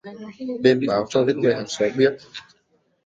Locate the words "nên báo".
0.63-1.05